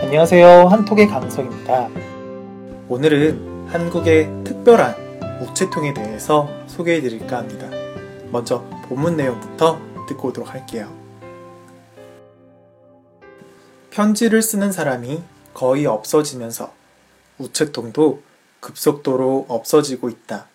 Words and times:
안녕하세요. 0.00 0.66
한톡의 0.66 1.08
강석입니다. 1.08 1.88
오늘은 2.88 3.68
한국의 3.68 4.44
특별한 4.44 5.40
우체통에 5.40 5.94
대해서 5.94 6.50
소개해 6.66 7.00
드릴까 7.00 7.38
합니다. 7.38 7.70
먼저 8.30 8.62
본문 8.88 9.16
내용부터 9.16 9.80
듣고 10.08 10.28
오도록 10.28 10.52
할게요. 10.52 10.94
편지를 13.90 14.42
쓰는 14.42 14.70
사람이 14.70 15.22
거의 15.54 15.86
없어지면서 15.86 16.72
우체통도 17.38 18.22
급속도로 18.60 19.46
없어지고 19.48 20.08
있다. 20.10 20.46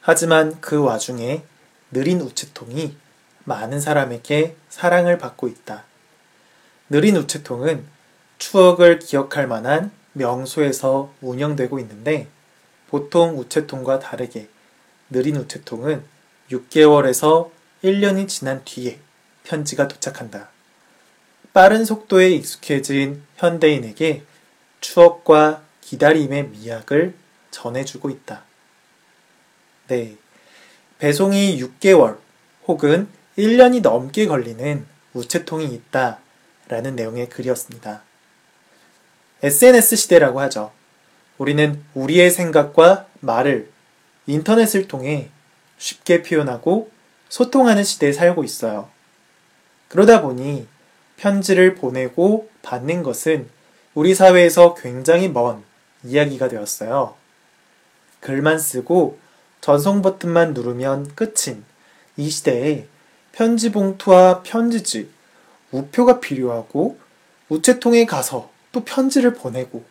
하지만 0.00 0.60
그 0.60 0.82
와중에 0.82 1.42
느린 1.90 2.20
우체통이 2.20 2.96
많은 3.44 3.80
사람에게 3.80 4.56
사랑을 4.68 5.18
받고 5.18 5.48
있다. 5.48 5.84
느린 6.88 7.16
우체통은 7.16 7.84
추억을 8.38 8.98
기억할 8.98 9.46
만한 9.46 9.90
명소에서 10.12 11.12
운영되고 11.20 11.78
있는데 11.80 12.28
보통 12.88 13.38
우체통과 13.38 13.98
다르게 13.98 14.48
느린 15.10 15.36
우체통은 15.36 16.04
6개월에서 16.50 17.50
1년이 17.82 18.28
지난 18.28 18.62
뒤에 18.64 18.98
편지가 19.44 19.88
도착한다. 19.88 20.48
빠른 21.52 21.84
속도에 21.84 22.30
익숙해진 22.30 23.22
현대인에게 23.36 24.24
추억과 24.80 25.62
기다림의 25.80 26.48
미학을 26.48 27.14
전해주고 27.50 28.10
있다. 28.10 28.42
네. 29.88 30.16
배송이 30.98 31.60
6개월 31.60 32.18
혹은 32.66 33.08
1년이 33.38 33.82
넘게 33.82 34.26
걸리는 34.26 34.86
우체통이 35.12 35.66
있다. 35.66 36.20
라는 36.68 36.96
내용의 36.96 37.28
글이었습니다. 37.28 38.02
SNS 39.42 39.96
시대라고 39.96 40.40
하죠. 40.40 40.72
우리는 41.36 41.82
우리의 41.94 42.30
생각과 42.30 43.06
말을 43.20 43.70
인터넷을 44.26 44.88
통해 44.88 45.30
쉽게 45.76 46.22
표현하고 46.22 46.90
소통하는 47.28 47.84
시대에 47.84 48.12
살고 48.12 48.44
있어요. 48.44 48.88
그러다 49.88 50.22
보니 50.22 50.66
편지를 51.16 51.74
보내고 51.74 52.48
받는 52.62 53.02
것은 53.02 53.48
우리 53.94 54.14
사회에서 54.14 54.74
굉장히 54.74 55.28
먼 55.28 55.62
이야기가 56.02 56.48
되었어요. 56.48 57.14
글만 58.20 58.58
쓰고 58.58 59.18
전송 59.60 60.02
버튼만 60.02 60.54
누르면 60.54 61.14
끝인 61.14 61.64
이 62.16 62.30
시대에 62.30 62.86
편지 63.34 63.72
봉투와 63.72 64.42
편지지, 64.44 65.10
우표가 65.72 66.20
필요하고 66.20 66.98
우체통에 67.48 68.06
가서 68.06 68.48
또 68.70 68.84
편지를 68.84 69.34
보내고 69.34 69.84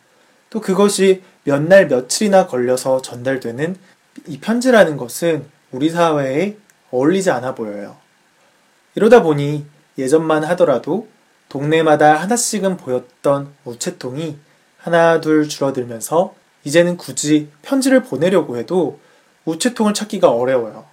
또 0.50 0.62
그것이 0.62 1.22
몇 1.44 1.62
날 1.62 1.88
며칠이나 1.88 2.48
걸려서 2.48 3.02
전달되는 3.02 3.76
이 4.28 4.40
편지라는 4.40 4.96
것은 4.96 5.46
우리 5.72 5.90
사회에 5.90 6.56
어울리지 6.92 7.32
않아 7.32 7.54
보여요. 7.54 7.98
이러다 8.96 9.24
보니 9.24 9.66
예전만 9.98 10.46
하더라도 10.46 11.08
동네마다 11.50 12.16
하나씩은 12.16 12.78
보였던 12.78 13.54
우체통이 13.66 14.38
하나 14.78 15.20
둘 15.20 15.50
줄어들면서 15.50 16.34
이제는 16.64 16.96
굳이 16.96 17.50
편지를 17.62 18.03
보내려고 18.03 18.58
해도 18.58 19.00
우체통을 19.44 19.94
찾기가 19.94 20.32
어려워요. 20.32 20.93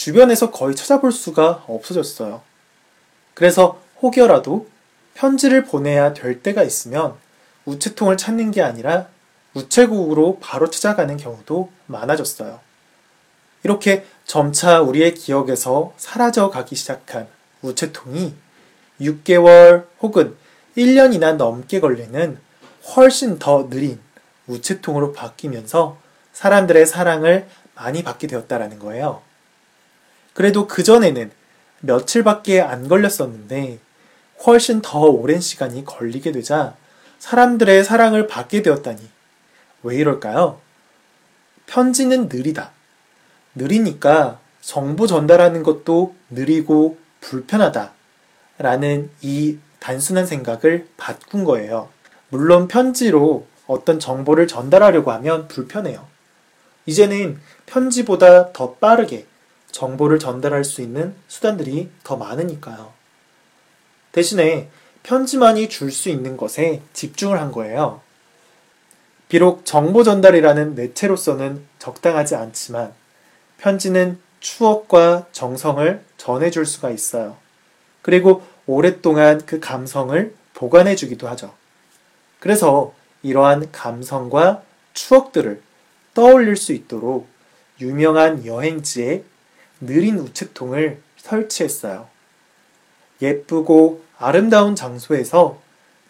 주변에서 0.00 0.50
거의 0.50 0.74
찾아볼 0.74 1.12
수가 1.12 1.64
없어졌어요. 1.66 2.40
그래서 3.34 3.82
혹여라도 4.00 4.66
편지를 5.12 5.64
보내야 5.66 6.14
될 6.14 6.42
때가 6.42 6.62
있으면 6.62 7.16
우체통을 7.66 8.16
찾는 8.16 8.50
게 8.50 8.62
아니라 8.62 9.08
우체국으로 9.52 10.38
바로 10.40 10.70
찾아가는 10.70 11.14
경우도 11.18 11.70
많아졌어요. 11.84 12.60
이렇게 13.62 14.06
점차 14.24 14.80
우리의 14.80 15.12
기억에서 15.12 15.92
사라져 15.98 16.48
가기 16.48 16.76
시작한 16.76 17.28
우체통이 17.60 18.34
6개월 19.02 19.84
혹은 20.00 20.34
1년이나 20.78 21.34
넘게 21.34 21.80
걸리는 21.80 22.38
훨씬 22.96 23.38
더 23.38 23.68
느린 23.68 24.00
우체통으로 24.46 25.12
바뀌면서 25.12 25.98
사람들의 26.32 26.86
사랑을 26.86 27.46
많이 27.74 28.02
받게 28.02 28.28
되었다라는 28.28 28.78
거예요. 28.78 29.28
그래도 30.40 30.66
그전에는 30.66 31.30
며칠밖에 31.80 32.62
안 32.62 32.88
걸렸었는데 32.88 33.78
훨씬 34.46 34.80
더 34.80 35.00
오랜 35.00 35.38
시간이 35.38 35.84
걸리게 35.84 36.32
되자 36.32 36.74
사람들의 37.18 37.84
사랑을 37.84 38.26
받게 38.26 38.62
되었다니 38.62 39.06
왜 39.82 39.96
이럴까요? 39.96 40.58
편지는 41.66 42.30
느리다. 42.32 42.70
느리니까 43.54 44.40
정보 44.62 45.06
전달하는 45.06 45.62
것도 45.62 46.14
느리고 46.30 46.96
불편하다. 47.20 47.92
라는 48.56 49.10
이 49.20 49.58
단순한 49.78 50.24
생각을 50.24 50.88
바꾼 50.96 51.44
거예요. 51.44 51.90
물론 52.30 52.66
편지로 52.66 53.46
어떤 53.66 54.00
정보를 54.00 54.48
전달하려고 54.48 55.12
하면 55.12 55.48
불편해요. 55.48 56.08
이제는 56.86 57.38
편지보다 57.66 58.54
더 58.54 58.72
빠르게 58.76 59.26
정보를 59.72 60.18
전달할 60.18 60.64
수 60.64 60.82
있는 60.82 61.14
수단들이 61.28 61.90
더 62.04 62.16
많으니까요. 62.16 62.92
대신에 64.12 64.68
편지만이 65.02 65.68
줄 65.68 65.90
수 65.90 66.08
있는 66.08 66.36
것에 66.36 66.82
집중을 66.92 67.40
한 67.40 67.52
거예요. 67.52 68.00
비록 69.28 69.64
정보 69.64 70.02
전달이라는 70.02 70.74
매체로서는 70.74 71.64
적당하지 71.78 72.34
않지만 72.34 72.92
편지는 73.58 74.18
추억과 74.40 75.26
정성을 75.32 76.02
전해줄 76.16 76.66
수가 76.66 76.90
있어요. 76.90 77.36
그리고 78.02 78.42
오랫동안 78.66 79.44
그 79.46 79.60
감성을 79.60 80.34
보관해주기도 80.54 81.28
하죠. 81.28 81.54
그래서 82.40 82.92
이러한 83.22 83.70
감성과 83.70 84.62
추억들을 84.94 85.62
떠올릴 86.14 86.56
수 86.56 86.72
있도록 86.72 87.28
유명한 87.80 88.44
여행지에 88.44 89.24
느린 89.80 90.18
우체통을 90.18 91.00
설치했어요. 91.16 92.08
예쁘고 93.22 94.02
아름다운 94.18 94.74
장소에서 94.74 95.60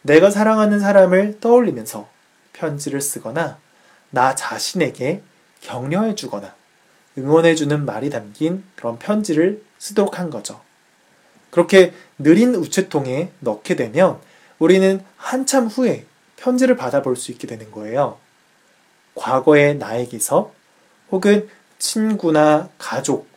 내가 0.02 0.30
사랑하는 0.30 0.80
사람을 0.80 1.40
떠올리면서 1.40 2.08
편지를 2.52 3.00
쓰거나 3.00 3.58
나 4.10 4.34
자신에게 4.34 5.22
격려해 5.60 6.14
주거나 6.14 6.54
응원해 7.18 7.54
주는 7.54 7.84
말이 7.84 8.10
담긴 8.10 8.64
그런 8.76 8.98
편지를 8.98 9.62
쓰도록 9.78 10.18
한 10.18 10.30
거죠. 10.30 10.60
그렇게 11.50 11.92
느린 12.18 12.54
우체통에 12.54 13.32
넣게 13.40 13.76
되면 13.76 14.18
우리는 14.58 15.04
한참 15.16 15.66
후에 15.66 16.06
편지를 16.36 16.76
받아볼 16.76 17.16
수 17.16 17.32
있게 17.32 17.46
되는 17.46 17.70
거예요. 17.70 18.18
과거의 19.14 19.76
나에게서 19.76 20.52
혹은 21.10 21.48
친구나 21.78 22.68
가족, 22.78 23.29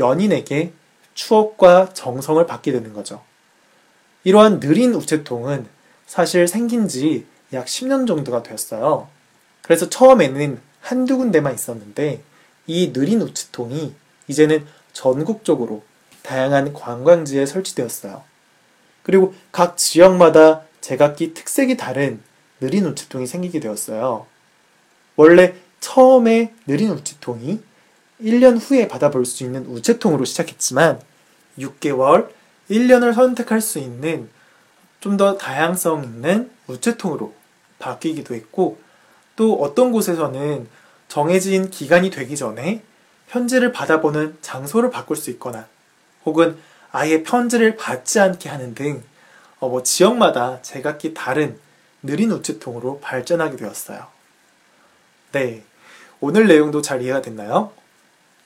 연인에게 0.00 0.72
추억과 1.14 1.90
정성을 1.94 2.44
받게 2.46 2.72
되는 2.72 2.92
거죠. 2.92 3.22
이러한 4.24 4.58
느린 4.58 4.94
우체통은 4.94 5.66
사실 6.06 6.48
생긴 6.48 6.88
지 6.88 7.30
약 7.52 7.66
10년 7.66 8.06
정도가 8.06 8.42
되었어요. 8.42 9.08
그래서 9.62 9.88
처음에는 9.88 10.60
한두 10.80 11.18
군데만 11.18 11.54
있었는데 11.54 12.22
이 12.66 12.92
느린 12.92 13.20
우체통이 13.22 13.94
이제는 14.28 14.66
전국적으로 14.92 15.82
다양한 16.22 16.72
관광지에 16.72 17.46
설치되었어요. 17.46 18.22
그리고 19.02 19.34
각 19.50 19.76
지역마다 19.76 20.62
제각기 20.80 21.34
특색이 21.34 21.76
다른 21.76 22.20
느린 22.60 22.86
우체통이 22.86 23.26
생기게 23.26 23.60
되었어요. 23.60 24.26
원래 25.16 25.54
처음에 25.80 26.52
느린 26.66 26.90
우체통이 26.90 27.60
1년 28.22 28.58
후에 28.60 28.88
받아볼 28.88 29.24
수 29.24 29.44
있는 29.44 29.66
우체통으로 29.66 30.24
시작했지만 30.24 31.00
6개월, 31.58 32.28
1년을 32.70 33.14
선택할 33.14 33.60
수 33.60 33.78
있는 33.78 34.28
좀 35.00 35.16
더 35.16 35.38
다양성 35.38 36.04
있는 36.04 36.50
우체통으로 36.66 37.34
바뀌기도 37.78 38.34
했고 38.34 38.78
또 39.34 39.54
어떤 39.54 39.92
곳에서는 39.92 40.68
정해진 41.08 41.70
기간이 41.70 42.10
되기 42.10 42.36
전에 42.36 42.82
편지를 43.28 43.72
받아보는 43.72 44.36
장소를 44.42 44.90
바꿀 44.90 45.16
수 45.16 45.30
있거나 45.30 45.66
혹은 46.26 46.58
아예 46.92 47.22
편지를 47.22 47.76
받지 47.76 48.20
않게 48.20 48.48
하는 48.48 48.74
등 48.74 49.02
어, 49.58 49.68
뭐 49.68 49.82
지역마다 49.82 50.60
제각기 50.62 51.14
다른 51.14 51.58
느린 52.02 52.30
우체통으로 52.30 53.00
발전하게 53.00 53.56
되었어요. 53.56 54.06
네. 55.32 55.62
오늘 56.20 56.46
내용도 56.46 56.82
잘 56.82 57.02
이해가 57.02 57.22
됐나요? 57.22 57.72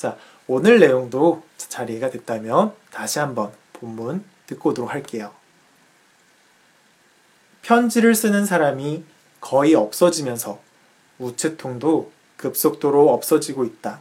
자, 0.04 0.18
오늘 0.46 0.80
내용도 0.80 1.42
잘 1.56 1.88
이해가 1.88 2.10
됐다면 2.10 2.74
다시 2.90 3.20
한번 3.20 3.50
본문 3.72 4.22
듣고 4.46 4.68
오도록 4.68 4.92
할게요. 4.92 5.32
편지를 7.62 8.14
쓰는 8.14 8.44
사람이 8.44 9.02
거의 9.40 9.74
없어지면서 9.74 10.60
우체통도 11.18 12.12
급속도로 12.36 13.14
없어지고 13.14 13.64
있다. 13.64 14.00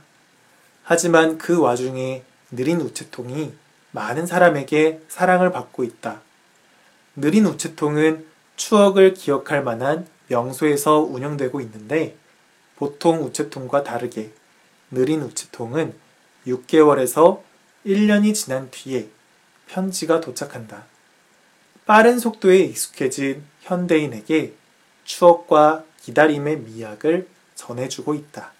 하지만 0.84 1.38
그 1.38 1.58
와중에 1.58 2.24
느린 2.52 2.82
우체통이 2.82 3.54
많은 3.92 4.26
사람에게 4.26 5.04
사랑을 5.08 5.54
받고 5.54 5.86
있다. 5.86 6.20
느린 7.16 7.46
우체통은 7.46 8.26
추억을 8.58 9.14
기억할 9.14 9.64
만한 9.64 10.06
명소에서 10.28 10.98
운영되고 10.98 11.62
있는데 11.62 12.18
보통 12.76 13.24
우체통과 13.24 13.86
다르게 13.86 14.34
느린 14.94 15.22
우체통은 15.22 15.94
6개월에서 16.48 17.42
1년이 17.86 18.34
지난 18.34 18.69
뒤에 18.72 19.10
편지가 19.68 20.22
도착한다. 20.22 20.86
빠른 21.86 22.19
속도에 22.19 22.60
익숙해진 22.60 23.44
현대인에게 23.62 24.54
추억과 25.04 25.84
기다림의 26.01 26.60
미학을 26.60 27.28
전해주고 27.56 28.13
있다. 28.13 28.51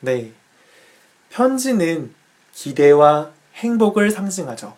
네. 0.00 0.32
편지는 1.30 2.14
기대와 2.52 3.32
행복을 3.54 4.10
상징하죠. 4.10 4.76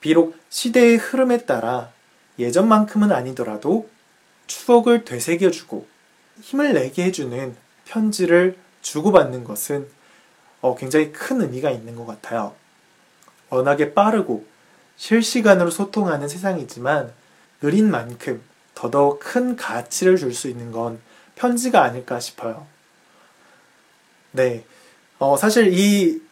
비록 0.00 0.36
시대의 0.48 0.96
흐름에 0.96 1.44
따라 1.46 1.92
예전만큼은 2.38 3.12
아니더라도 3.12 3.88
추억을 4.46 5.04
되새겨주고 5.04 5.86
힘을 6.42 6.72
내게 6.72 7.04
해주는 7.04 7.56
편지를 7.90 8.56
주고받는 8.82 9.42
것은 9.42 9.88
어, 10.60 10.76
굉장히 10.76 11.10
큰 11.10 11.40
의미가 11.42 11.70
있는 11.70 11.96
것 11.96 12.06
같아요. 12.06 12.54
워낙에 13.48 13.94
빠르고 13.94 14.46
실시간으로 14.96 15.70
소통하는 15.70 16.28
세상이지만 16.28 17.12
느린 17.60 17.90
만큼 17.90 18.40
더더욱 18.74 19.18
큰 19.18 19.56
가치를 19.56 20.16
줄 20.16 20.32
수 20.32 20.48
있는 20.48 20.70
건 20.70 21.00
편지가 21.34 21.82
아닐까 21.82 22.20
싶어요. 22.20 22.66
네. 24.32 24.64
어, 25.18 25.36
사실 25.36 25.72
이 25.72 26.22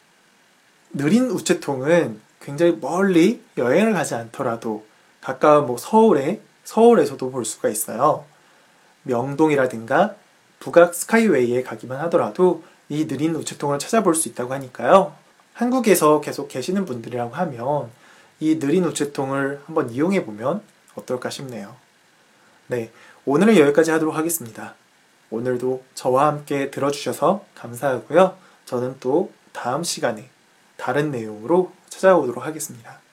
느린 0.93 1.25
우체통은 1.25 2.20
굉장히 2.40 2.78
멀리 2.81 3.43
여행을 3.56 3.93
가지 3.93 4.14
않더라도 4.14 4.87
가까운 5.20 5.66
뭐 5.66 5.76
서울에, 5.76 6.40
서울에서도 6.64 7.31
볼 7.31 7.44
수가 7.44 7.69
있어요. 7.69 8.25
명동이라든가 9.02 10.14
북악 10.60 10.94
스카이웨이에 10.94 11.62
가기만 11.62 12.00
하더라도 12.02 12.62
이 12.88 13.06
느린 13.06 13.34
우체통을 13.34 13.78
찾아볼 13.78 14.14
수 14.14 14.28
있다고 14.28 14.52
하니까요. 14.55 15.14
한국에서 15.55 16.20
계속 16.20 16.49
계시는 16.49 16.84
분들이라고 16.84 17.34
하면 17.34 17.90
이 18.40 18.58
느린 18.58 18.84
우체통을 18.84 19.62
한번 19.66 19.90
이용해 19.90 20.25
보면 20.25 20.62
어떨까 20.94 21.31
싶네요. 21.31 21.76
네, 22.69 22.90
오늘은 23.25 23.56
여기까지 23.56 23.90
하도록 23.90 24.14
하겠습니다. 24.14 24.75
오늘도 25.31 25.82
저와 25.94 26.26
함께 26.26 26.70
들어주셔서 26.70 27.44
감사하고요. 27.54 28.37
저는 28.64 28.96
또 29.00 29.32
다음 29.52 29.82
시간에 29.82 30.28
다른 30.76 31.11
내용으로 31.11 31.72
찾아오도록 31.88 32.46
하겠습니다. 32.46 33.07